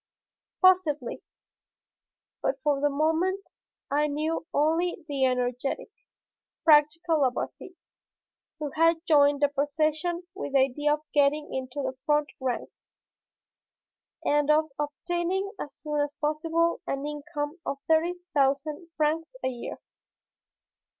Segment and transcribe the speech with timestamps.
[0.63, 1.21] Possibly,
[2.41, 3.51] but for the moment
[3.91, 5.89] I knew only the energetic,
[6.63, 7.75] practical Labarthe,
[8.57, 12.71] who had joined the procession with the idea of getting into the front rank,
[14.25, 19.77] and of obtaining as soon as possible an income of thirty thousand francs a year.